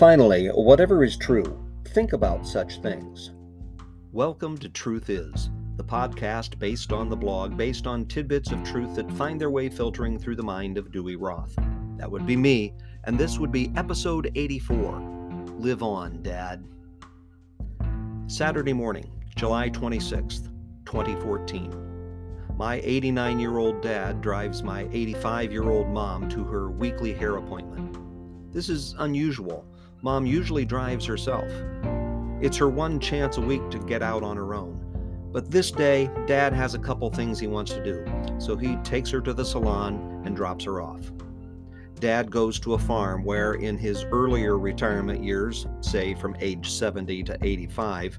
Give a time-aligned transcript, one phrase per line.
[0.00, 3.32] Finally, whatever is true, think about such things.
[4.12, 8.94] Welcome to Truth Is, the podcast based on the blog, based on tidbits of truth
[8.94, 11.54] that find their way filtering through the mind of Dewey Roth.
[11.98, 12.72] That would be me,
[13.04, 16.64] and this would be episode 84 Live On, Dad.
[18.26, 20.48] Saturday morning, July 26th,
[20.86, 22.56] 2014.
[22.56, 27.36] My 89 year old dad drives my 85 year old mom to her weekly hair
[27.36, 27.98] appointment.
[28.50, 29.66] This is unusual
[30.02, 31.50] Mom usually drives herself.
[32.40, 34.78] It's her one chance a week to get out on her own.
[35.30, 38.04] But this day, Dad has a couple things he wants to do,
[38.38, 41.12] so he takes her to the salon and drops her off.
[41.98, 47.22] Dad goes to a farm where, in his earlier retirement years, say from age 70
[47.24, 48.18] to 85,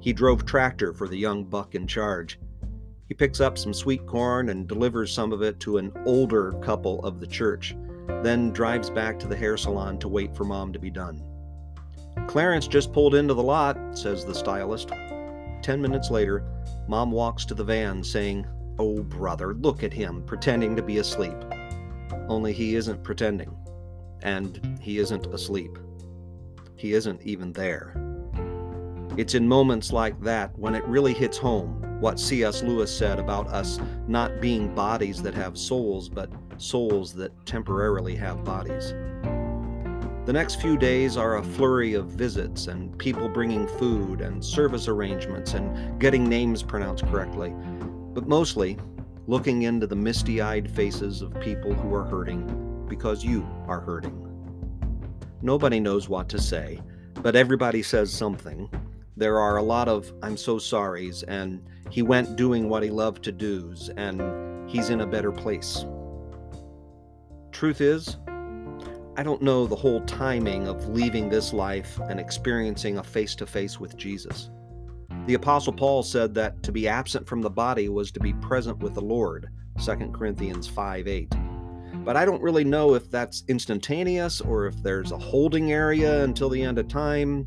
[0.00, 2.40] he drove tractor for the young buck in charge.
[3.06, 7.04] He picks up some sweet corn and delivers some of it to an older couple
[7.04, 7.76] of the church
[8.22, 11.22] then drives back to the hair salon to wait for mom to be done.
[12.26, 14.90] Clarence just pulled into the lot, says the stylist.
[15.62, 16.44] Ten minutes later,
[16.88, 18.46] mom walks to the van saying,
[18.78, 21.36] Oh, brother, look at him, pretending to be asleep.
[22.28, 23.56] Only he isn't pretending.
[24.22, 25.78] And he isn't asleep.
[26.76, 27.94] He isn't even there.
[29.16, 32.62] It's in moments like that when it really hits home what C.S.
[32.62, 38.42] Lewis said about us not being bodies that have souls, but souls that temporarily have
[38.44, 38.94] bodies.
[40.26, 44.86] The next few days are a flurry of visits and people bringing food and service
[44.86, 47.54] arrangements and getting names pronounced correctly,
[48.14, 48.78] but mostly
[49.26, 54.26] looking into the misty eyed faces of people who are hurting because you are hurting.
[55.42, 56.80] Nobody knows what to say,
[57.14, 58.70] but everybody says something.
[59.16, 63.24] There are a lot of I'm so sorries, and he went doing what he loved
[63.24, 65.84] to do's, and he's in a better place.
[67.52, 68.16] Truth is,
[69.16, 73.46] I don't know the whole timing of leaving this life and experiencing a face to
[73.46, 74.50] face with Jesus.
[75.26, 78.78] The Apostle Paul said that to be absent from the body was to be present
[78.78, 79.48] with the Lord,
[79.84, 81.34] 2 Corinthians 5 8.
[82.04, 86.48] But I don't really know if that's instantaneous or if there's a holding area until
[86.48, 87.46] the end of time,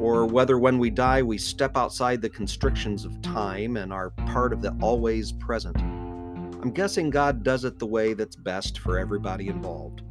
[0.00, 4.52] or whether when we die we step outside the constrictions of time and are part
[4.52, 5.76] of the always present.
[5.78, 10.02] I'm guessing God does it the way that's best for everybody involved.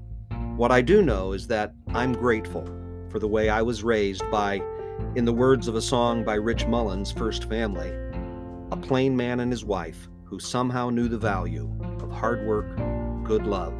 [0.55, 2.65] What I do know is that I'm grateful
[3.09, 4.61] for the way I was raised by,
[5.15, 7.91] in the words of a song by Rich Mullins' First Family,
[8.71, 11.69] a plain man and his wife who somehow knew the value
[12.01, 12.75] of hard work,
[13.23, 13.73] good love,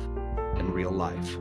[0.57, 1.37] and real life.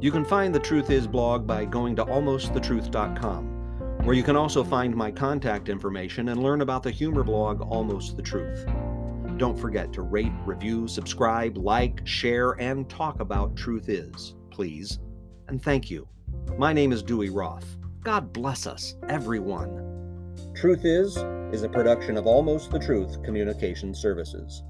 [0.00, 4.62] You can find the Truth Is blog by going to almostthetruth.com, where you can also
[4.62, 8.64] find my contact information and learn about the humor blog Almost the Truth.
[9.38, 15.00] Don't forget to rate, review, subscribe, like, share, and talk about Truth Is, please.
[15.48, 16.06] And thank you.
[16.56, 17.76] My name is Dewey Roth.
[18.04, 20.32] God bless us, everyone.
[20.54, 21.16] Truth Is
[21.52, 24.62] is a production of Almost the Truth Communication Services.